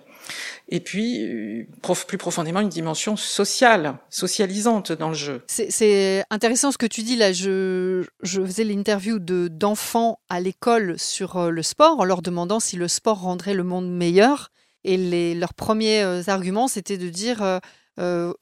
Et 0.68 0.80
puis, 0.80 1.24
euh, 1.24 1.66
plus 2.06 2.18
profondément, 2.18 2.60
une 2.60 2.68
dimension 2.68 3.16
sociale, 3.16 3.96
socialisante 4.10 4.92
dans 4.92 5.08
le 5.08 5.14
jeu. 5.14 5.42
C'est 5.46 6.22
intéressant 6.30 6.70
ce 6.70 6.78
que 6.78 6.86
tu 6.86 7.02
dis 7.02 7.16
là. 7.16 7.32
Je, 7.32 8.04
faisais 8.22 8.64
l'interview 8.64 9.18
d'enfants 9.18 10.20
à 10.28 10.40
l'école 10.40 10.98
sur 10.98 11.36
euh, 11.36 11.50
le 11.50 11.62
sport 11.62 11.98
en 11.98 12.04
leur 12.04 12.20
demandant 12.20 12.60
si 12.60 12.76
le 12.76 12.88
sport 12.88 13.22
rendrait 13.22 13.54
le 13.54 13.64
monde 13.64 13.90
meilleur. 13.90 14.50
Et 14.84 15.34
leurs 15.34 15.54
premiers 15.54 16.02
euh, 16.02 16.22
arguments, 16.26 16.68
c'était 16.68 16.98
de 16.98 17.08
dire... 17.08 17.60
Comment 17.98 18.34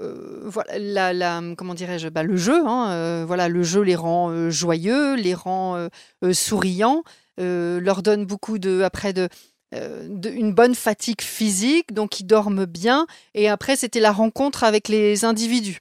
dirais-je, 1.75 2.09
bah, 2.09 2.23
le 2.23 2.37
jeu, 2.37 2.63
hein, 2.67 3.25
voilà, 3.25 3.49
le 3.49 3.65
jeu 3.65 3.81
les 3.81 3.97
rend 3.97 4.51
joyeux, 4.51 5.17
les 5.17 5.35
rend 5.35 5.89
souriants, 6.33 7.03
leur 7.39 8.03
donne 8.03 8.25
beaucoup 8.25 8.61
de, 8.61 8.83
après 8.83 9.13
de, 9.13 9.29
euh, 9.75 10.09
une 10.25 10.53
bonne 10.53 10.75
fatigue 10.75 11.21
physique, 11.21 11.93
donc 11.93 12.21
ils 12.21 12.25
dorment 12.25 12.65
bien. 12.65 13.07
Et 13.35 13.49
après, 13.49 13.77
c'était 13.77 14.01
la 14.01 14.13
rencontre 14.13 14.65
avec 14.65 14.89
les 14.89 15.25
individus. 15.25 15.79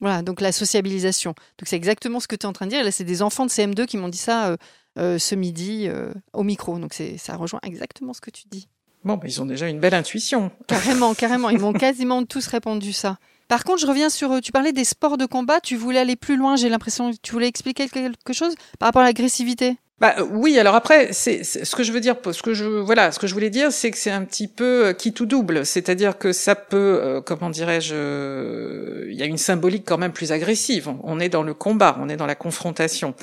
Voilà, 0.00 0.22
donc 0.22 0.40
la 0.40 0.52
sociabilisation. 0.52 1.30
Donc 1.58 1.66
c'est 1.66 1.76
exactement 1.76 2.20
ce 2.20 2.28
que 2.28 2.36
tu 2.36 2.42
es 2.42 2.46
en 2.46 2.52
train 2.52 2.66
de 2.66 2.70
dire. 2.70 2.84
là, 2.84 2.90
c'est 2.90 3.04
des 3.04 3.22
enfants 3.22 3.46
de 3.46 3.50
CM2 3.50 3.86
qui 3.86 3.96
m'ont 3.96 4.08
dit 4.08 4.18
ça 4.18 4.48
euh, 4.48 4.56
euh, 4.98 5.18
ce 5.18 5.34
midi 5.34 5.88
au 6.32 6.42
micro. 6.42 6.78
Donc 6.78 6.94
ça 7.18 7.36
rejoint 7.36 7.60
exactement 7.62 8.12
ce 8.12 8.20
que 8.20 8.30
tu 8.30 8.44
dis. 8.50 8.68
Bon, 9.04 9.16
bah, 9.16 9.26
ils 9.26 9.40
ont 9.40 9.46
déjà 9.46 9.68
une 9.68 9.80
belle 9.80 9.94
intuition. 9.94 10.50
Carrément, 10.66 11.14
carrément. 11.14 11.50
Ils 11.50 11.60
m'ont 11.60 11.72
quasiment 11.72 12.24
tous 12.24 12.46
répondu 12.46 12.92
ça. 12.92 13.18
Par 13.48 13.62
contre, 13.62 13.80
je 13.80 13.86
reviens 13.86 14.10
sur. 14.10 14.40
Tu 14.40 14.50
parlais 14.50 14.72
des 14.72 14.84
sports 14.84 15.16
de 15.16 15.26
combat. 15.26 15.60
Tu 15.60 15.76
voulais 15.76 16.00
aller 16.00 16.16
plus 16.16 16.36
loin. 16.36 16.56
J'ai 16.56 16.68
l'impression 16.68 17.12
que 17.12 17.16
tu 17.22 17.32
voulais 17.32 17.46
expliquer 17.46 17.88
quelque 17.88 18.32
chose 18.32 18.54
par 18.78 18.88
rapport 18.88 19.02
à 19.02 19.04
l'agressivité? 19.04 19.78
Bah 19.98 20.14
oui, 20.30 20.58
alors 20.58 20.74
après, 20.74 21.14
c'est 21.14 21.42
ce 21.42 21.74
que 21.74 21.82
je 21.82 21.90
veux 21.90 22.00
dire, 22.00 22.16
ce 22.30 22.42
que 22.42 22.52
je 22.52 22.66
voilà, 22.66 23.12
ce 23.12 23.18
que 23.18 23.26
je 23.26 23.32
voulais 23.32 23.48
dire, 23.48 23.72
c'est 23.72 23.90
que 23.90 23.96
c'est 23.96 24.10
un 24.10 24.24
petit 24.24 24.46
peu 24.46 24.88
euh, 24.88 24.92
qui 24.92 25.14
tout 25.14 25.24
double, 25.24 25.64
c'est-à-dire 25.64 26.18
que 26.18 26.32
ça 26.32 26.54
peut, 26.54 27.00
euh, 27.02 27.22
comment 27.22 27.48
dirais-je, 27.48 27.94
euh, 27.94 29.06
il 29.08 29.16
y 29.16 29.22
a 29.22 29.24
une 29.24 29.38
symbolique 29.38 29.84
quand 29.86 29.96
même 29.96 30.12
plus 30.12 30.32
agressive. 30.32 30.92
On 31.02 31.18
est 31.18 31.30
dans 31.30 31.42
le 31.42 31.54
combat, 31.54 31.96
on 31.98 32.10
est 32.10 32.16
dans 32.16 32.26
la 32.26 32.34
confrontation. 32.34 33.14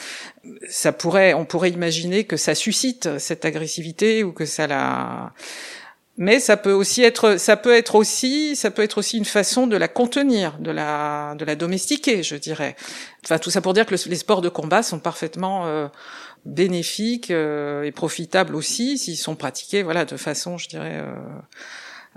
Ça 0.67 0.91
pourrait, 0.91 1.35
on 1.35 1.45
pourrait 1.45 1.69
imaginer 1.69 2.23
que 2.23 2.37
ça 2.37 2.55
suscite 2.55 3.19
cette 3.19 3.45
agressivité 3.45 4.23
ou 4.23 4.31
que 4.31 4.45
ça 4.45 4.65
la 4.65 5.31
mais 6.17 6.39
ça 6.39 6.57
peut 6.57 6.71
aussi 6.71 7.01
être, 7.01 7.37
ça 7.39 7.57
peut 7.57 7.73
être 7.73 7.95
aussi, 7.95 8.55
ça 8.55 8.69
peut 8.69 8.83
être 8.83 8.99
aussi 8.99 9.17
une 9.17 9.25
façon 9.25 9.65
de 9.65 9.75
la 9.75 9.87
contenir, 9.87 10.57
de 10.59 10.69
la, 10.69 11.33
de 11.35 11.43
la 11.43 11.55
domestiquer, 11.55 12.21
je 12.21 12.35
dirais. 12.35 12.75
Enfin, 13.25 13.39
tout 13.39 13.49
ça 13.49 13.61
pour 13.61 13.73
dire 13.73 13.85
que 13.85 13.95
les 13.95 14.15
sports 14.15 14.41
de 14.41 14.49
combat 14.49 14.83
sont 14.83 14.99
parfaitement 14.99 15.65
euh, 15.65 15.87
bénéfiques 16.45 17.31
euh, 17.31 17.83
et 17.83 17.91
profitables 17.91 18.55
aussi 18.55 18.99
s'ils 18.99 19.17
sont 19.17 19.35
pratiqués, 19.35 19.81
voilà, 19.81 20.05
de 20.05 20.17
façon, 20.17 20.57
je 20.57 20.69
dirais. 20.69 20.99
Euh, 21.01 21.15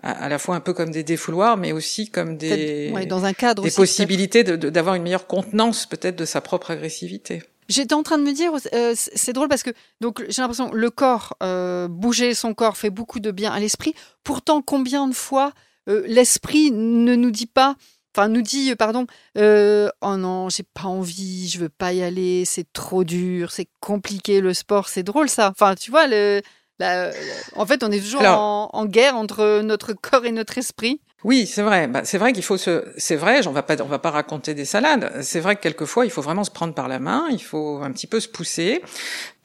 à, 0.03 0.29
la 0.29 0.39
fois 0.39 0.55
un 0.57 0.61
peu 0.61 0.75
comme 0.75 0.91
des 0.91 1.03
défouloirs, 1.03 1.57
mais 1.57 1.73
aussi 1.73 2.11
comme 2.11 2.37
des, 2.37 2.93
dans 3.09 3.25
un 3.25 3.33
cadre 3.33 3.63
des 3.63 3.71
possibilités 3.71 4.45
d'avoir 4.45 4.95
une 4.95 5.03
meilleure 5.03 5.27
contenance 5.27 5.87
peut-être 5.87 6.17
de 6.17 6.27
sa 6.27 6.43
propre 6.43 6.71
agressivité. 6.71 7.43
J'étais 7.69 7.95
en 7.95 8.03
train 8.03 8.19
de 8.19 8.23
me 8.23 8.33
dire, 8.33 8.53
euh, 8.73 8.95
c'est 8.97 9.33
drôle 9.33 9.49
parce 9.49 9.63
que 9.63 9.71
donc 10.01 10.25
j'ai 10.29 10.43
l'impression 10.43 10.73
le 10.73 10.91
corps, 10.91 11.37
euh, 11.43 11.89
bouger 11.89 12.35
son 12.35 12.55
corps 12.55 12.77
fait 12.77 12.91
beaucoup 12.91 13.21
de 13.21 13.31
bien 13.31 13.53
à 13.53 13.59
l'esprit. 13.59 13.95
Pourtant, 14.23 14.63
combien 14.63 15.09
de 15.09 15.15
fois 15.15 15.53
euh, 15.89 16.05
l'esprit 16.07 16.71
ne 16.71 17.15
nous 17.17 17.31
dit 17.31 17.47
pas, 17.47 17.77
enfin 18.15 18.29
nous 18.29 18.43
dit, 18.43 18.75
pardon, 18.77 19.07
oh 19.37 20.17
non, 20.17 20.49
j'ai 20.49 20.63
pas 20.63 20.85
envie, 20.85 21.49
je 21.49 21.59
veux 21.59 21.69
pas 21.69 21.93
y 21.93 22.03
aller, 22.03 22.45
c'est 22.45 22.73
trop 22.73 23.05
dur, 23.05 23.51
c'est 23.51 23.69
compliqué 23.81 24.41
le 24.41 24.55
sport, 24.55 24.89
c'est 24.89 25.03
drôle 25.03 25.29
ça. 25.29 25.51
Enfin, 25.51 25.75
tu 25.75 25.91
vois, 25.91 26.07
le, 26.07 26.43
en 26.81 27.67
fait, 27.67 27.83
on 27.83 27.91
est 27.91 28.01
toujours 28.01 28.23
en, 28.23 28.87
guerre 28.87 29.17
entre 29.17 29.63
notre 29.63 29.93
corps 29.93 30.25
et 30.25 30.33
notre 30.33 30.59
esprit. 30.59 31.01
Oui, 31.25 31.47
c'est 31.47 31.63
vrai. 31.63 31.89
Bah, 31.89 32.03
c'est 32.05 32.19
vrai 32.19 32.33
qu'il 32.33 32.43
faut 32.43 32.57
se, 32.57 32.85
c'est 32.97 33.17
vrai. 33.17 33.47
On 33.47 33.53
va 33.53 33.63
pas, 33.63 33.77
va 33.77 33.99
pas 33.99 34.11
raconter 34.11 34.55
des 34.55 34.65
salades. 34.65 35.11
C'est 35.23 35.41
vrai 35.41 35.57
que 35.57 35.63
quelquefois, 35.63 36.05
il 36.05 36.11
faut 36.11 36.23
vraiment 36.23 36.45
se 36.45 36.51
prendre 36.51 36.75
par 36.75 36.89
la 36.89 36.99
main. 36.99 37.27
Il 37.31 37.43
faut 37.43 37.81
un 37.83 37.91
petit 37.91 38.07
peu 38.07 38.21
se 38.21 38.29
pousser. 38.29 38.83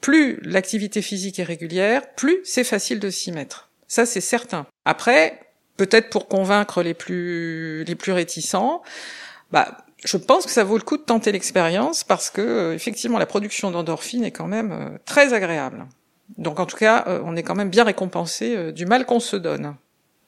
Plus 0.00 0.38
l'activité 0.42 1.02
physique 1.02 1.38
est 1.38 1.44
régulière, 1.44 2.02
plus 2.14 2.40
c'est 2.44 2.64
facile 2.64 3.00
de 3.00 3.10
s'y 3.10 3.32
mettre. 3.32 3.70
Ça, 3.88 4.06
c'est 4.06 4.20
certain. 4.20 4.66
Après, 4.84 5.40
peut-être 5.76 6.10
pour 6.10 6.28
convaincre 6.28 6.82
les 6.82 6.94
plus, 6.94 7.84
les 7.84 7.94
plus 7.94 8.12
réticents, 8.12 8.82
bah, 9.50 9.78
je 10.04 10.16
pense 10.16 10.46
que 10.46 10.50
ça 10.50 10.64
vaut 10.64 10.76
le 10.76 10.82
coup 10.82 10.96
de 10.96 11.02
tenter 11.02 11.32
l'expérience 11.32 12.04
parce 12.04 12.30
que, 12.30 12.40
euh, 12.40 12.74
effectivement, 12.74 13.18
la 13.18 13.26
production 13.26 13.70
d'endorphine 13.70 14.24
est 14.24 14.30
quand 14.30 14.46
même 14.46 14.72
euh, 14.72 14.98
très 15.04 15.32
agréable. 15.32 15.86
Donc 16.38 16.60
en 16.60 16.66
tout 16.66 16.76
cas, 16.76 17.04
euh, 17.06 17.20
on 17.24 17.36
est 17.36 17.42
quand 17.42 17.54
même 17.54 17.70
bien 17.70 17.84
récompensé 17.84 18.72
du 18.72 18.86
mal 18.86 19.06
qu'on 19.06 19.20
se 19.20 19.36
donne. 19.36 19.74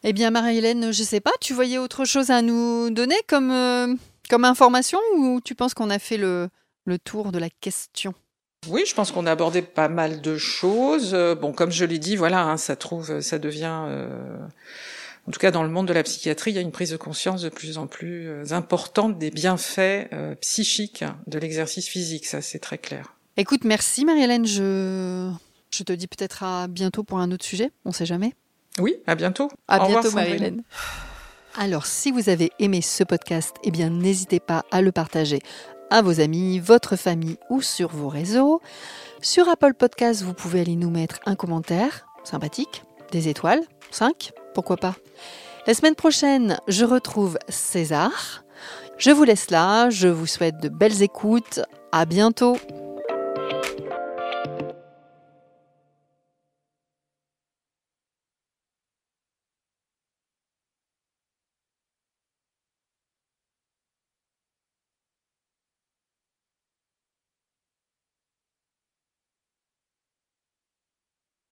Eh 0.07 0.13
bien, 0.13 0.31
Marie-Hélène, 0.31 0.93
je 0.93 1.03
sais 1.03 1.21
pas, 1.21 1.33
tu 1.41 1.55
voyais 1.55 1.79
autre 1.79 2.05
chose 2.05 2.31
à 2.31 2.43
nous 2.43 2.91
donner 2.91 3.17
comme, 3.27 3.51
euh, 3.51 3.95
comme 4.29 4.45
information 4.45 4.99
ou 5.17 5.41
tu 5.43 5.55
penses 5.55 5.73
qu'on 5.73 5.89
a 5.89 5.99
fait 5.99 6.19
le, 6.19 6.51
le 6.85 6.99
tour 6.99 7.33
de 7.33 7.39
la 7.39 7.49
question? 7.49 8.13
Oui, 8.69 8.85
je 8.87 8.95
pense 8.95 9.13
qu'on 9.13 9.25
a 9.25 9.33
abordé 9.33 9.63
pas 9.63 9.89
mal 9.89 10.21
de 10.21 10.37
choses. 10.37 11.17
Bon, 11.41 11.55
comme 11.55 11.71
je 11.71 11.87
l'ai 11.87 11.99
dit, 11.99 12.17
voilà, 12.17 12.43
hein, 12.43 12.59
ça 12.59 12.77
trouve, 12.77 13.23
ça 13.23 13.39
devient, 13.39 13.89
en 15.27 15.31
tout 15.31 15.41
cas 15.41 15.51
dans 15.51 15.63
le 15.63 15.71
monde 15.71 15.89
de 15.89 15.95
la 15.95 16.03
psychiatrie, 16.03 16.51
il 16.51 16.55
y 16.55 16.59
a 16.59 16.63
une 16.63 16.71
prise 16.73 16.91
de 16.91 16.99
conscience 16.99 17.41
de 17.41 17.49
plus 17.49 17.79
en 17.79 17.87
plus 17.87 18.53
importante 18.53 19.19
des 19.19 19.31
bienfaits 19.31 20.11
psychiques 20.43 21.05
de 21.27 21.39
l'exercice 21.39 21.89
physique. 21.89 22.27
Ça, 22.27 22.43
c'est 22.43 22.59
très 22.59 22.79
clair. 22.79 23.15
Écoute, 23.39 23.65
merci 23.65 24.05
Marie-Hélène. 24.05 24.47
Je 24.47 25.31
je 25.71 25.83
te 25.83 25.93
dis 25.93 26.07
peut-être 26.07 26.43
à 26.43 26.69
bientôt 26.69 27.03
pour 27.03 27.19
un 27.19 27.33
autre 27.33 27.45
sujet, 27.45 27.73
on 27.85 27.93
sait 27.93 28.07
jamais. 28.07 28.33
Oui, 28.79 28.97
à 29.07 29.15
bientôt. 29.15 29.49
À 29.69 29.87
bientôt 29.87 30.11
Marie-Hélène. 30.13 30.63
Alors, 31.57 31.87
si 31.87 32.11
vous 32.11 32.29
avez 32.29 32.51
aimé 32.59 32.83
ce 32.83 33.05
podcast, 33.05 33.55
eh 33.63 33.71
bien 33.71 33.89
n'hésitez 33.89 34.41
pas 34.41 34.65
à 34.73 34.83
le 34.83 34.91
partager 34.91 35.39
à 35.91 36.03
vos 36.03 36.21
amis, 36.21 36.59
votre 36.59 36.97
famille 36.97 37.37
ou 37.51 37.63
sur 37.63 37.91
vos 37.91 38.09
réseaux. 38.09 38.61
Sur 39.21 39.49
Apple 39.49 39.75
Podcast, 39.75 40.23
vous 40.23 40.35
pouvez 40.35 40.61
aller 40.61 40.75
nous 40.75 40.91
mettre 40.91 41.21
un 41.27 41.37
commentaire 41.37 42.07
sympathique, 42.25 42.83
des 43.13 43.29
étoiles, 43.29 43.61
5, 43.93 44.33
pourquoi 44.55 44.77
pas. 44.77 44.97
La 45.67 45.75
semaine 45.75 45.95
prochaine, 45.95 46.59
je 46.67 46.85
retrouve 46.85 47.39
César. 47.49 48.45
Je 48.99 49.11
vous 49.11 49.25
laisse 49.25 49.51
là, 49.51 49.91
je 49.91 50.09
vous 50.09 50.27
souhaite 50.27 50.59
de 50.59 50.69
belles 50.69 51.03
écoutes. 51.03 51.61
À 51.93 52.07
bientôt. 52.07 52.57